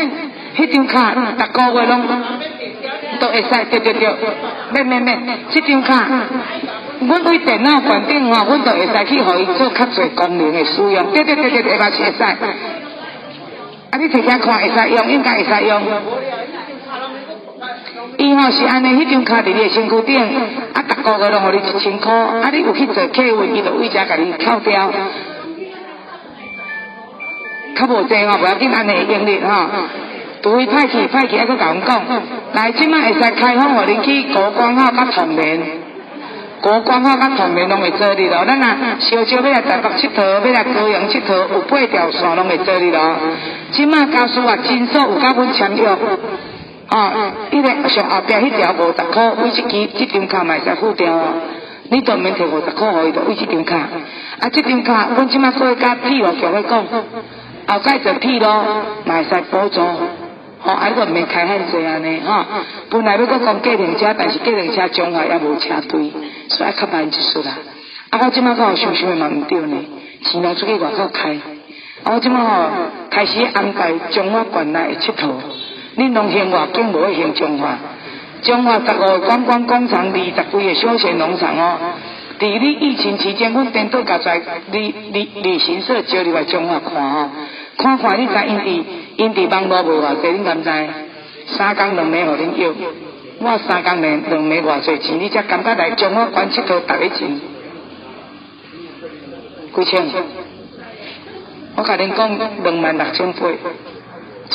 [0.57, 2.03] 迄张卡逐个月拢
[3.21, 4.09] 都会使，对对对，
[4.73, 6.09] 免免免，这张卡，
[7.01, 12.23] 阮为电脑关顶吼，阮都会使去互伊做较侪功能的使用，对对对对，下捌是会使。
[12.23, 15.83] 啊，你摕遐看会使用，应该会使用。
[18.19, 20.21] 伊吼是安尼，迄张卡伫你的身躯顶，
[20.73, 24.90] 啊，逐个月拢互你一千块，啊，你有去做客运，伊就为遮甲你扣掉。
[27.75, 29.67] 较无济吼，不要紧，安尼盈利吼。
[30.43, 32.03] 除非歹去，歹去还佫甲阮讲，
[32.53, 35.59] 来，即摆会使开放互恁去国光号甲统联，
[36.61, 38.45] 国光号甲统联拢会做哩咯。
[38.47, 38.67] 咱若
[39.01, 43.17] 烧烧要来台北佚佗，要来高雄佚佗，有八条线拢会做哩咯。
[43.73, 45.87] 即摆家属啊，真数有甲阮签约，
[46.91, 51.19] 哦，伊个上后壁迄条五十箍，为一支即张卡嘛会使付掉。
[51.91, 53.77] 你都免摕五十箍互伊，着为即张卡。
[54.41, 56.85] 啊，即张卡，阮即摆过去甲铁路局咧讲。
[57.66, 58.46] 后盖就铁路，
[59.05, 59.81] 嘛会使补助，
[60.61, 62.44] 吼，啊，个毋免开很济安尼，吼。
[62.90, 66.12] 本来要搁讲计程车，但是计程车中华也无车队，
[66.48, 67.53] 所以较慢一丝啦。
[68.11, 69.77] 啊，我即摆较有想想嘛毋对呢，
[70.22, 71.31] 钱拢出去外口开。
[72.05, 72.70] 啊，我即摆吼
[73.11, 75.29] 开始安排中华县内的佚佗，
[75.96, 77.79] 恁拢行外景，无会行中华。
[78.42, 81.79] 中华十五个观光工厂，二十几个休闲农场哦。
[82.38, 84.40] 伫你疫情期间，阮颠倒甲在
[84.73, 87.31] 旅旅旅行社招入来中华看吼。
[87.77, 88.85] 看看你知因伫
[89.16, 90.70] 因伫网络卖偌济，你敢知？
[91.47, 92.73] 三工两暝互恁约，
[93.38, 97.40] 我三工两两暝偌济钱，你才感觉来中华关佚佗逐个钱
[99.75, 100.07] 几千？
[101.77, 103.49] 我甲恁讲两万六千八，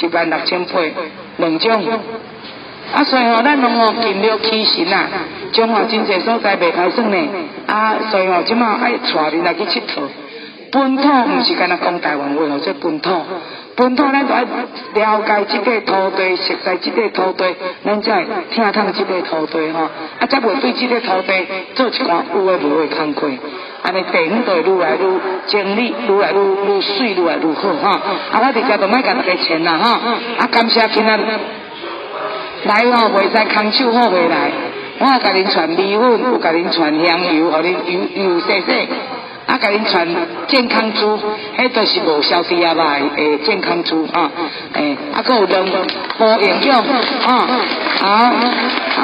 [0.01, 0.79] 一万六千八，
[1.37, 1.99] 两种。
[2.93, 5.07] 啊，所以吼，咱拢吼尽力起行啊，
[5.53, 7.17] 中华真济所在袂歹算呢。
[7.67, 10.01] 啊，所以吼，即马爱带恁来去佚佗。
[10.71, 13.09] 本土毋是干那讲台湾话，或者本土，
[13.75, 19.81] 本土咱都爱了解即个土地，熟悉即个土地，咱才会听通即个土地吼。
[20.19, 23.27] 啊，才袂对即个土地做一寡有诶无诶工课。
[23.81, 27.89] 安尼地方就会愈来愈整理，愈来愈愈水，愈来愈好吼。
[27.89, 28.01] 啊，
[28.33, 29.89] 我伫遮都卖甲大家钱啦吼。
[30.37, 31.17] 啊，感谢今仔
[32.65, 34.51] 来哦，袂使空手好袂来。
[34.99, 38.89] 我甲恁传米粉，有甲恁传香油，互恁油油洗洗。
[39.47, 40.07] 啊，甲恁传
[40.47, 41.19] 健康猪，
[41.57, 42.97] 迄都是无消息啊吧？
[43.15, 44.29] 诶，健康猪啊，
[44.73, 46.79] 诶，啊，搁有两无营养
[47.25, 47.47] 啊，
[47.97, 48.33] 好，啊，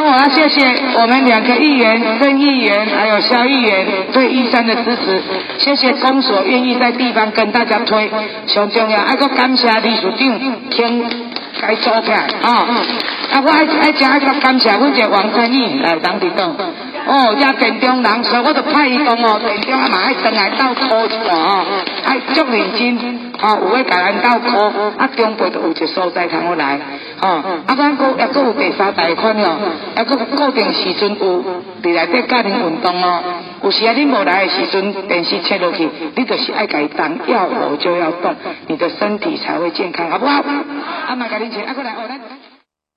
[0.01, 5.19] 我要谢谢我们两个议员，郑议员还有萧议员对玉山的支持，
[5.57, 8.11] 谢谢公所愿意在地方跟大家推，
[8.45, 10.17] 上重要，啊，搁感谢理事长
[10.69, 11.05] 倾
[11.59, 12.67] 该做起来啊，
[13.35, 16.47] 啊，我爱爱讲爱搁感谢阮这王参议来当领导。
[17.05, 21.65] 哦，遮田中人，所以我就派伊讲哦，田中啊嘛爱转来倒苦一下哦，
[22.05, 24.57] 爱足认真哦，有诶甲咱倒苦，
[24.97, 26.79] 啊中辈都有一所在通我来，
[27.21, 29.57] 哦，啊咱阁抑阁有第三贷款哦，
[29.99, 31.43] 抑阁固定时阵有
[31.83, 33.21] 伫内底家庭运动哦，
[33.63, 38.33] 有时啊你无来诶时阵，电视切落去，你就是爱甲伊动，要活就要动，
[38.67, 40.41] 你的身体才会健康，好不好？
[41.09, 42.15] 啊嘛甲恁请，啊阁来哦，来。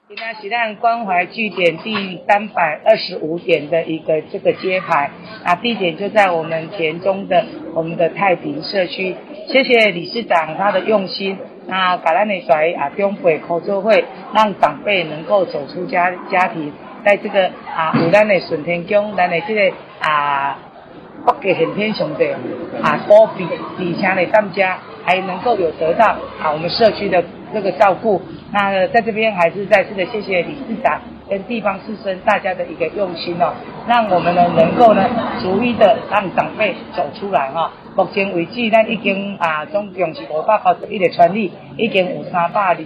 [0.08, 5.10] 今天是咱关怀据点第三百二十五点的一个这个揭牌，
[5.44, 7.44] 啊，地点就在我们田中的
[7.74, 9.14] 我们的太平社区。
[9.48, 16.72] 谢谢理事长他的用心，那把咱的水啊中辈合作会，让长辈能够走出家家庭，
[17.04, 20.58] 在这个啊有咱的顺天宫，咱的这个啊
[21.26, 22.24] 福家行天上的
[22.82, 28.22] 啊保庇，而且呢大家还能够有得到啊我们社区的这个照顾。
[28.50, 33.52] 那在这边还是再次的谢谢理事长跟地方士绅大家的一个用心哦，
[33.86, 35.04] 让我们呢能够呢
[35.42, 37.70] 逐一的让长辈走出来哈。
[37.94, 42.84] 目前为止，咱已经啊总共是五百八十一个村里，已经有三百二十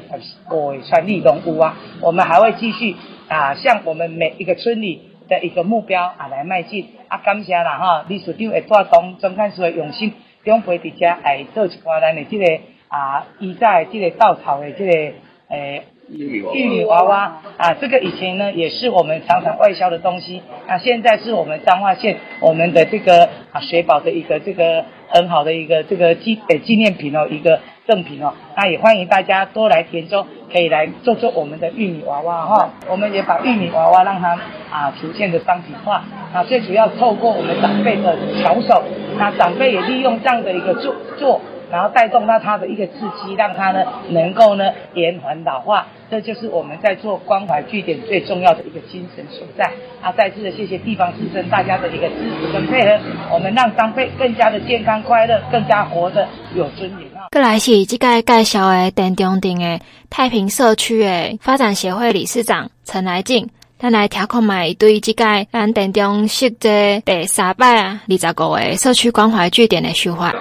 [0.51, 1.77] 五个村里拢有啊。
[2.01, 2.97] 我们还会继续
[3.29, 7.19] 啊向我们每一个村里的一个目标啊来迈进啊。
[7.19, 10.13] 感谢啦哈，理事长会带动总干事的用心，
[10.45, 15.13] 长辈伫遮来做一寡咱的这个啊以在这个稻草的这个。
[15.53, 28.33] 诶，玉米娃娃啊，这个以前呢也是我们常常外销的东西，那、啊、现在是我们彰化县我们的这个啊水宝的一个这个很好的一个这个纪诶纪念品哦，一个赠品哦。
[28.57, 32.71] 那也欢迎大家多来田中，可以来做做我们的玉米娃娃哈。
[32.89, 34.39] 我们也把玉米娃娃让它
[34.71, 36.03] 啊逐渐的商品化。
[36.33, 38.83] 啊，最主要透过我们长辈的巧手，
[39.19, 41.43] 那长辈也利用这样的一个做做。
[41.73, 42.93] 然后带动到他的一个刺
[43.25, 49.71] 激，让他呢能够呢延缓老化，这就是我们在做关怀据点最重要的一个精神所在。
[50.03, 53.01] 啊，再次的谢谢地方自治大家的一个支持跟配合，
[53.33, 57.29] 我们让长辈更加的健康快乐，更加活得有尊严啊。
[57.31, 63.49] 过来是这个介绍的田中镇的太平社区的发展协会理事长陈来静，
[63.79, 70.35] 咱来听看卖对这个咱田中设这第三百啊二十个的社区关怀据点的想法。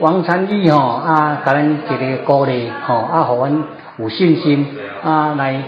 [0.00, 3.64] 王参与吼啊，甲咱一个鼓励吼啊，互阮
[3.98, 4.66] 有信心
[5.02, 5.60] 啊，来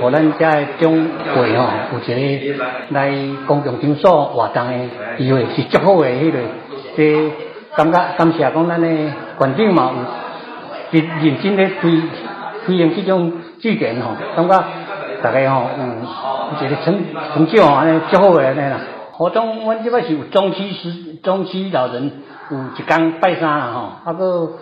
[0.00, 3.10] 互咱遮个长辈吼有一个来
[3.46, 4.72] 公共场所活动的
[5.16, 6.38] 机会，是足好的迄个。
[6.96, 7.32] 即
[7.76, 8.88] 感觉感谢讲咱的
[9.36, 9.92] 馆长嘛，
[10.90, 12.02] 有认真的推
[12.66, 14.64] 推行这种据点吼，感觉
[15.22, 15.96] 大家吼嗯，
[16.60, 16.94] 有一个成
[17.34, 18.78] 成就，安尼足好的安尼啦。
[19.18, 22.12] 活动阮这边是有中期时中期老人。
[22.50, 24.52] 有一天拜三啦吼，啊个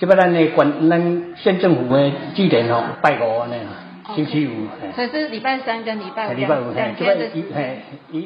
[0.00, 3.70] 即摆咱诶县咱县政府诶据点吼拜五安尼啦，
[4.16, 4.66] 星期五。
[4.96, 7.30] 所以是礼拜三跟礼拜五两两天的。
[7.54, 8.18] 嘿，一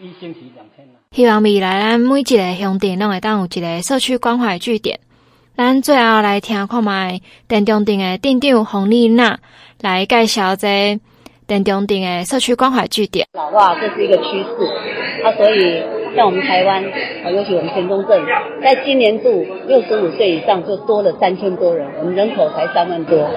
[0.00, 1.00] 一星期两天啦。
[1.10, 5.00] 希望未来咱每一个乡镇拢会当有一个社区关怀据点。
[5.56, 9.40] 咱最后来听看卖田中镇的镇长洪丽娜
[9.80, 11.00] 来介绍这
[11.48, 13.26] 田中镇的社区关怀据点。
[13.32, 14.89] 老化这是一个趋势，
[15.24, 15.82] 啊，所以。
[16.12, 16.82] 像我们台湾，
[17.24, 18.20] 啊，尤其我们田中镇，
[18.60, 23.30] 在今年度六十五岁以上就多了三千多人，我们人口才三万多，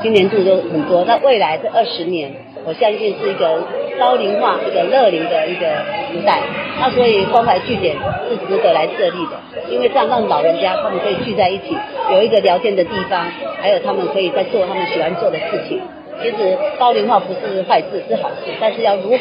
[0.00, 1.04] 今年度就很多。
[1.04, 2.30] 那未来这二十年，
[2.64, 3.66] 我相信是一个
[3.98, 5.66] 高龄化、一个乐龄的一个
[6.12, 6.38] 时代。
[6.78, 7.96] 那所以关怀据点
[8.28, 11.76] 是值得来设立的，因为这样让老人家他们可以聚在一起，
[12.12, 13.26] 有一个聊天的地方，
[13.60, 15.80] 还有他们可以在做他们喜欢做的事情。
[16.22, 19.18] 其实高龄化不是坏事，是好事，但是要如何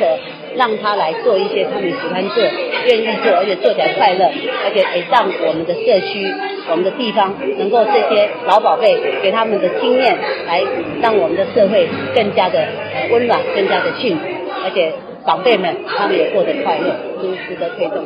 [0.55, 2.43] 让他来做一些他们喜欢做、
[2.85, 4.25] 愿意做，而且做起来快乐，
[4.65, 6.27] 而且也让我们的社区、
[6.69, 10.61] 我们的地方能够这些老宝贝给他们的经验，来
[11.01, 12.67] 让我们的社会更加的
[13.11, 14.25] 温暖、更加的幸福，
[14.63, 14.93] 而且
[15.25, 18.03] 长辈们他们也过得快乐，都值得推动。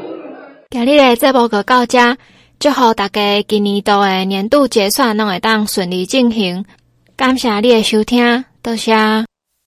[0.70, 2.18] 今日的节目就到这，
[2.60, 6.66] 祝福大家今年度的年度结算拢会当顺利进行，
[7.16, 8.46] 感谢你的收听。
[8.64, 9.33] 多谢。